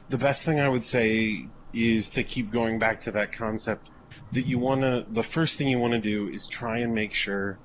[0.09, 3.88] the best thing I would say is to keep going back to that concept
[4.33, 5.07] that you want to.
[5.11, 7.59] The first thing you want to do is try and make sure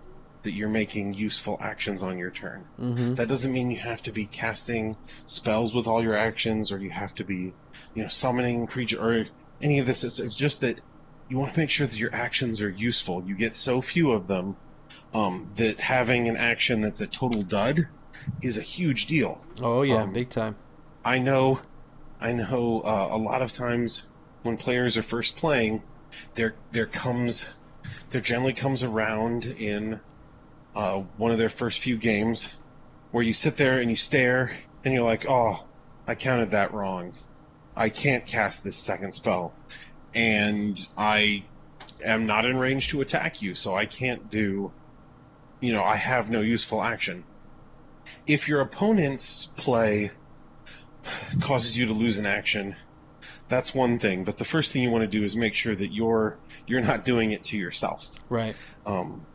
[0.44, 2.66] that you're making useful actions on your turn.
[2.80, 3.16] Mm-hmm.
[3.16, 6.92] That doesn't mean you have to be casting spells with all your actions, or you
[6.92, 7.54] have to be,
[7.94, 9.26] you know, summoning creature or
[9.62, 10.04] any of this.
[10.04, 10.82] It's, it's just that
[11.30, 13.24] you want to make sure that your actions are useful.
[13.26, 14.58] You get so few of them
[15.14, 17.88] um, that having an action that's a total dud
[18.42, 19.42] is a huge deal.
[19.62, 20.56] Oh yeah, Um, big time.
[21.06, 21.62] I know,
[22.20, 22.82] I know.
[22.82, 24.04] Uh, a lot of times
[24.44, 25.84] when players are first playing,
[26.36, 27.48] there there comes,
[28.12, 30.00] there generally comes around in
[30.76, 32.50] uh, one of their first few games
[33.12, 35.66] where you sit there and you stare and you're like, oh,
[36.08, 37.14] I counted that wrong.
[37.76, 39.54] I can't cast this second spell,
[40.14, 41.46] and I
[42.04, 44.72] am not in range to attack you, so I can't do.
[45.62, 47.24] You know, I have no useful action.
[48.26, 50.12] If your opponent's play
[51.42, 52.76] causes you to lose an action,
[53.50, 54.24] that's one thing.
[54.24, 57.04] But the first thing you want to do is make sure that you're you're not
[57.04, 58.06] doing it to yourself.
[58.30, 58.56] Right.
[58.86, 59.26] Um,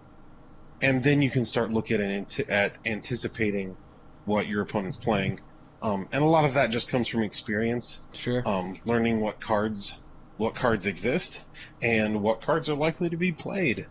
[0.81, 3.77] and then you can start looking at, at anticipating
[4.25, 5.41] what your opponent's playing.
[5.85, 8.03] Um, and a lot of that just comes from experience.
[8.15, 8.43] Sure.
[8.49, 9.99] Um, learning what cards
[10.39, 11.43] what cards exist
[11.83, 13.87] and what cards are likely to be played.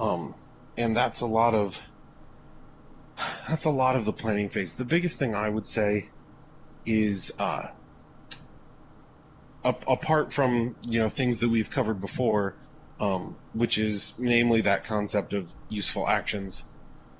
[0.00, 0.34] Um,
[0.78, 1.76] and that's a lot of
[3.46, 4.76] that's a lot of the planning phase.
[4.76, 6.08] The biggest thing I would say
[6.86, 7.68] is uh,
[9.62, 12.54] apart from you know things that we've covered before,
[13.00, 16.64] um, which is namely that concept of useful actions.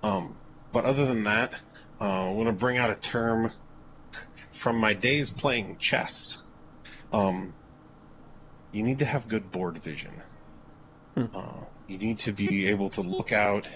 [0.02, 0.34] Um,
[0.72, 1.52] but other than that,
[2.00, 3.52] uh, I want to bring out a term
[4.62, 6.38] from my days playing chess.
[7.12, 7.54] Um,
[8.72, 10.22] you need to have good board vision.
[11.14, 11.24] Hmm.
[11.34, 13.66] Uh, you need to be able to look out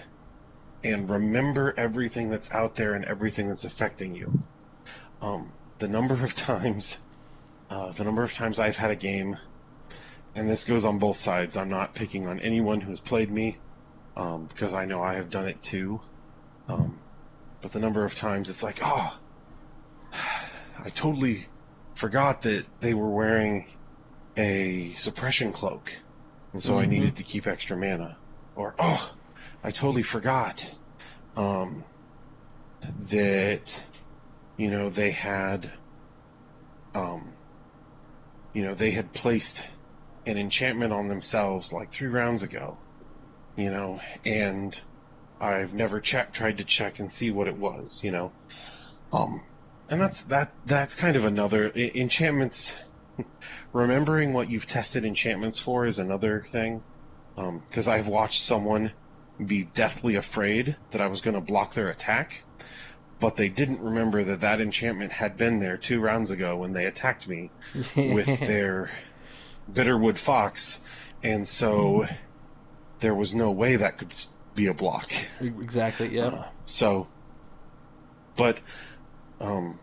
[0.83, 4.31] and remember everything that's out there and everything that's affecting you.
[5.21, 6.97] Um, the number of times,
[7.69, 9.37] uh, the number of times I've had a game,
[10.35, 11.57] and this goes on both sides.
[11.57, 13.57] I'm not picking on anyone who's played me,
[14.15, 16.01] um, because I know I have done it too.
[16.67, 16.99] Um,
[17.61, 19.17] but the number of times it's like, oh,
[20.77, 21.47] I totally
[21.95, 23.67] forgot that they were wearing
[24.37, 25.91] a suppression cloak,
[26.51, 26.81] and so mm-hmm.
[26.81, 28.17] I needed to keep extra mana.
[28.55, 29.13] Or, oh,
[29.63, 30.65] I totally forgot
[31.35, 31.83] um,
[33.09, 33.79] that,
[34.57, 35.71] you know, they had,
[36.93, 37.33] um,
[38.53, 39.65] you know, they had placed
[40.25, 42.77] an enchantment on themselves like three rounds ago,
[43.55, 44.79] you know, and
[45.39, 48.31] I've never checked, tried to check and see what it was, you know.
[49.11, 49.43] Um,
[49.89, 50.51] and that's that.
[50.65, 52.73] That's kind of another enchantments
[53.73, 56.83] remembering what you've tested enchantments for is another thing.
[57.35, 58.91] Because um, I've watched someone
[59.43, 62.43] be deathly afraid that I was going to block their attack,
[63.19, 66.85] but they didn't remember that that enchantment had been there two rounds ago when they
[66.85, 67.49] attacked me
[67.95, 68.91] with their
[69.71, 70.79] Bitterwood Fox,
[71.23, 72.05] and so
[73.01, 74.13] there was no way that could
[74.55, 75.11] be a block.
[75.39, 76.15] Exactly.
[76.15, 76.25] Yeah.
[76.25, 77.07] Uh, so,
[78.37, 78.59] but,
[79.39, 79.79] um,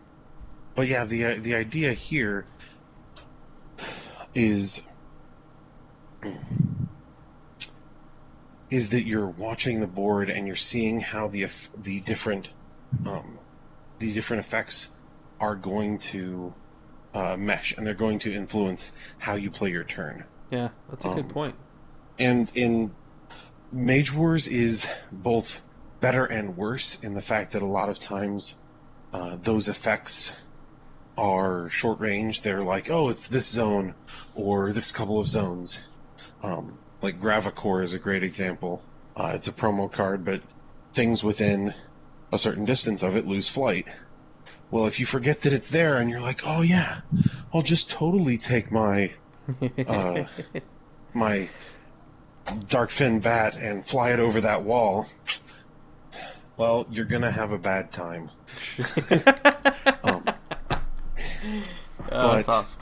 [0.75, 2.45] but yeah, the the idea here
[4.33, 4.81] is
[8.69, 11.47] is that you're watching the board and you're seeing how the
[11.83, 12.47] the different
[13.05, 13.39] um,
[13.99, 14.89] the different effects
[15.39, 16.53] are going to
[17.13, 20.23] uh, mesh and they're going to influence how you play your turn.
[20.49, 21.55] Yeah, that's a um, good point.
[22.17, 22.91] And in
[23.71, 25.59] Mage Wars is both
[25.99, 28.55] better and worse in the fact that a lot of times
[29.13, 30.33] uh, those effects
[31.17, 32.41] are short range.
[32.41, 33.93] They're like, oh, it's this zone
[34.35, 35.79] or this couple of zones.
[36.43, 38.81] Um, like Gravicore is a great example.
[39.15, 40.41] Uh, it's a promo card, but
[40.93, 41.73] things within
[42.31, 43.85] a certain distance of it lose flight.
[44.69, 47.01] Well, if you forget that it's there and you're like, oh yeah,
[47.53, 49.11] I'll just totally take my
[49.87, 50.23] uh,
[51.13, 51.49] my
[52.47, 55.07] Darkfenne Bat and fly it over that wall.
[56.57, 58.29] Well, you're gonna have a bad time.
[60.03, 60.81] um, oh,
[62.09, 62.81] but, that's awesome.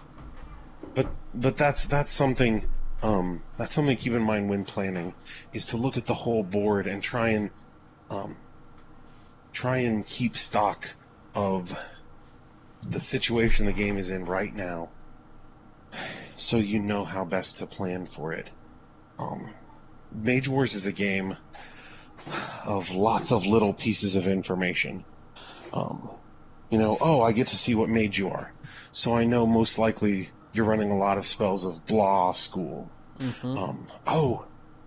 [0.95, 2.67] But but that's that's something
[3.01, 5.13] um, that's something to keep in mind when planning
[5.53, 7.51] is to look at the whole board and try and
[8.09, 8.37] um,
[9.53, 10.89] try and keep stock
[11.33, 11.71] of
[12.87, 14.89] the situation the game is in right now,
[16.35, 18.49] so you know how best to plan for it.
[19.17, 19.53] Um,
[20.11, 21.37] Mage Wars is a game
[22.65, 25.03] of lots of little pieces of information.
[25.73, 26.09] Um,
[26.69, 28.51] you know, oh, I get to see what mage you are.
[28.91, 32.89] So I know most likely you're running a lot of spells of blah school.
[33.19, 33.57] Mm-hmm.
[33.57, 34.45] Um, oh,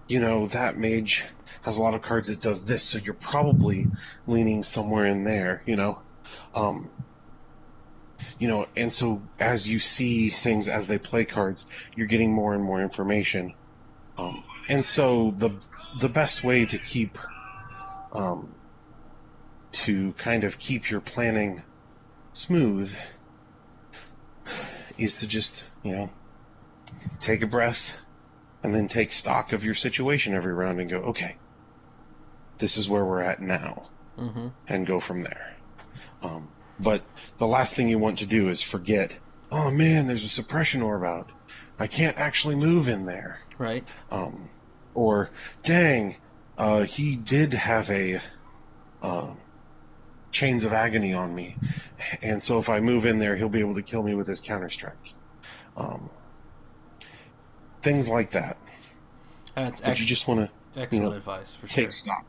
[0.09, 1.25] you know, that mage
[1.63, 3.87] has a lot of cards that does this, so you're probably
[4.27, 6.01] leaning somewhere in there, you know.
[6.55, 6.91] Um,
[8.39, 11.65] you know, and so as you see things as they play cards,
[11.95, 13.55] you're getting more and more information.
[14.19, 15.51] Um, and so the
[16.01, 17.19] the best way to keep
[18.13, 18.55] um,
[19.73, 21.63] to kind of keep your planning
[22.33, 22.93] smooth
[24.99, 26.11] is to just, you know,
[27.21, 27.95] take a breath
[28.63, 31.37] and then take stock of your situation every round and go, okay,
[32.59, 34.49] this is where we're at now, mm-hmm.
[34.69, 35.57] and go from there.
[36.23, 36.49] Um,
[36.79, 37.03] but
[37.39, 39.13] the last thing you want to do is forget,
[39.51, 41.31] oh man, there's a suppression orb out.
[41.79, 43.41] I can't actually move in there.
[43.59, 43.85] Right.
[44.11, 44.51] Um,
[44.95, 45.31] or,
[45.65, 46.17] dang,
[46.57, 48.21] uh, he did have a,
[49.03, 49.35] uh,
[50.33, 51.57] chains of agony on me,
[52.23, 54.41] and so if I move in there, he'll be able to kill me with his
[54.41, 55.15] counter strike.
[55.77, 56.11] Um,
[57.83, 58.57] things like that.
[59.55, 61.85] That's But ex- you just want excellent know, advice for to sure.
[61.85, 62.25] take stock.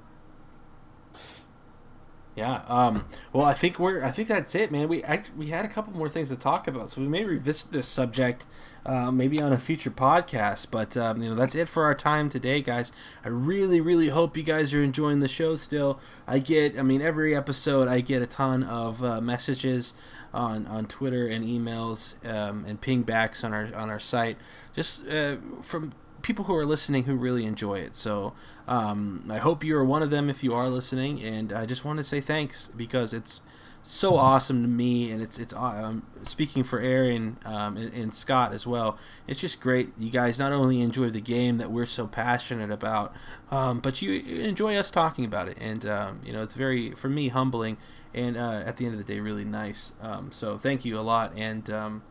[2.36, 2.64] Yeah.
[2.68, 4.04] Um, well, I think we're.
[4.04, 4.88] I think that's it, man.
[4.88, 7.72] We I, we had a couple more things to talk about, so we may revisit
[7.72, 8.45] this subject,
[8.86, 10.68] uh, maybe on a future podcast.
[10.72, 12.92] But um, you know, that's it for our time today, guys.
[13.24, 15.56] I really, really hope you guys are enjoying the show.
[15.56, 16.78] Still, I get.
[16.78, 19.94] I mean, every episode, I get a ton of uh, messages
[20.34, 24.38] on on Twitter and emails um, and pingbacks on our on our site,
[24.76, 27.96] just uh, from people who are listening who really enjoy it.
[27.96, 28.34] So
[28.68, 31.86] um, I hope you are one of them if you are listening, and I just
[31.86, 33.42] want to say thanks because it's
[33.84, 38.54] so awesome to me, and it's it's um, speaking for Aaron um, and, and Scott
[38.54, 38.98] as well.
[39.28, 39.92] It's just great.
[40.00, 43.14] You guys not only enjoy the game that we're so passionate about,
[43.52, 47.10] um, but you enjoy us talking about it, and um, you know it's very for
[47.10, 47.78] me humbling,
[48.14, 49.92] and uh, at the end of the day, really nice.
[50.02, 52.04] Um, so thank you a lot, and um,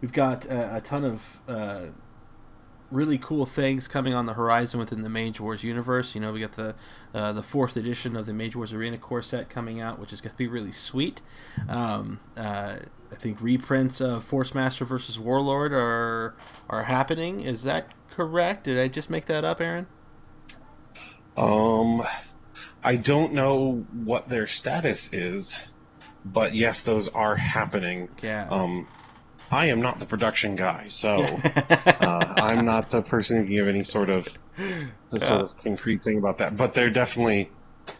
[0.00, 1.40] we've got a, a ton of.
[1.46, 1.86] Uh,
[2.92, 6.14] really cool things coming on the horizon within the Mage Wars universe.
[6.14, 6.74] You know, we got the
[7.14, 10.20] uh, the fourth edition of the Mage Wars Arena core set coming out, which is
[10.20, 11.22] going to be really sweet.
[11.68, 12.76] Um, uh,
[13.10, 16.34] I think reprints of Forcemaster versus Warlord are
[16.68, 17.40] are happening.
[17.40, 18.64] Is that correct?
[18.64, 19.86] Did I just make that up, Aaron?
[21.36, 22.02] Um,
[22.84, 25.58] I don't know what their status is,
[26.24, 28.08] but yes, those are happening.
[28.22, 28.48] Yeah.
[28.50, 28.86] Um,
[29.52, 31.22] I am not the production guy, so
[31.86, 34.26] uh, I'm not the person who can give any sort of
[35.10, 35.38] the sort Yeah.
[35.40, 36.56] of concrete thing about that.
[36.56, 37.50] But they're definitely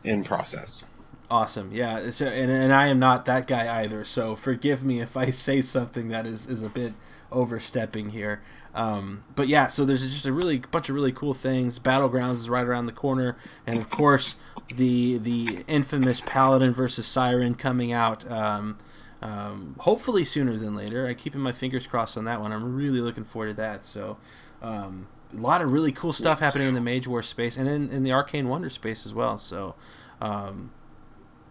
[0.03, 0.85] in process.
[1.31, 1.71] Awesome.
[1.73, 2.11] Yeah.
[2.11, 4.05] So, and, and I am not that guy either.
[4.05, 6.95] So forgive me if I say something that is, is a bit
[7.31, 8.43] overstepping here.
[8.75, 11.79] Um, but yeah, so there's just a really bunch of really cool things.
[11.79, 13.37] Battlegrounds is right around the corner,
[13.67, 14.37] and of course
[14.75, 18.31] the the infamous Paladin versus Siren coming out.
[18.31, 18.79] Um,
[19.23, 21.07] um, hopefully sooner than later.
[21.07, 22.53] I keeping my fingers crossed on that one.
[22.53, 23.85] I'm really looking forward to that.
[23.85, 24.19] So.
[24.61, 27.91] Um, a lot of really cool stuff happening in the Mage War space and in,
[27.91, 29.39] in the Arcane Wonder space as well.
[29.39, 29.75] So,
[30.21, 30.71] um,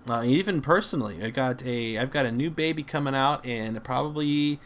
[0.10, 4.60] uh, even personally, I got a I've got a new baby coming out in probably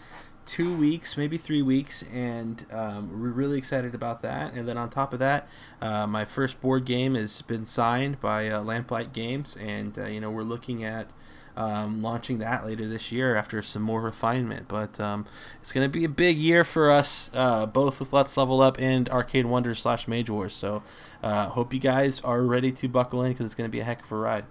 [0.46, 4.54] two weeks, maybe three weeks, and um, we're really excited about that.
[4.54, 5.48] And then on top of that,
[5.82, 10.22] uh, my first board game has been signed by uh, Lamplight Games, and uh, you
[10.22, 11.12] know we're looking at
[11.56, 14.68] um, launching that later this year after some more refinement.
[14.68, 15.26] But um,
[15.62, 18.80] it's going to be a big year for us, uh, both with Let's Level Up
[18.80, 20.54] and Arcane Wonders slash Mage Wars.
[20.54, 20.84] So
[21.24, 23.86] uh, hope you guys are ready to buckle in because it's going to be a
[23.86, 24.46] heck of a ride.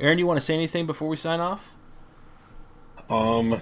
[0.00, 1.74] Aaron, you want to say anything before we sign off?
[3.08, 3.60] Um,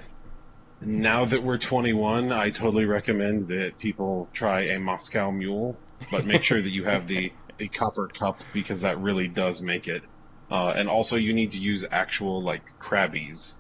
[0.81, 5.77] now that we're 21, I totally recommend that people try a Moscow Mule,
[6.11, 9.89] but make sure that you have the a copper cup because that really does make
[9.89, 10.03] it.
[10.53, 13.55] Uh, and also, you need to use actual like Crabbie's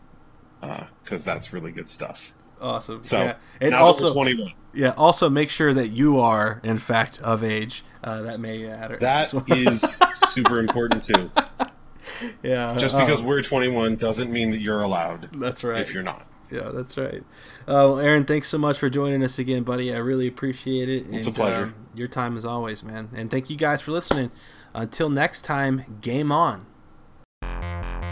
[0.61, 2.33] because that's really good stuff.
[2.61, 3.03] Awesome.
[3.03, 3.35] So yeah.
[3.61, 7.85] and now also, 21, yeah, also make sure that you are in fact of age.
[8.05, 8.99] Uh, that may matter.
[8.99, 9.45] that well.
[9.49, 9.85] is
[10.29, 11.31] super important too.
[12.43, 12.77] yeah.
[12.79, 15.81] Just because um, we're 21 doesn't mean that you're allowed that's right.
[15.81, 16.27] if you're not.
[16.53, 17.25] Yeah, that's right.
[17.61, 19.93] Uh, well, Aaron, thanks so much for joining us again, buddy.
[19.93, 21.07] I really appreciate it.
[21.11, 21.65] It's a pleasure.
[21.65, 23.09] um, your time as always, man.
[23.15, 24.31] And thank you guys for listening.
[24.75, 26.67] Until next time, game on.
[27.43, 28.12] Thank you.